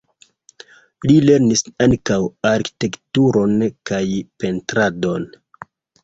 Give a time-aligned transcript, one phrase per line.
[1.09, 2.17] Li lernis ankaŭ
[2.51, 3.53] arkitekturon
[3.91, 4.01] kaj
[4.45, 5.29] pentradon.